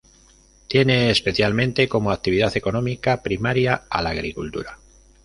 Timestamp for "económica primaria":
2.57-3.83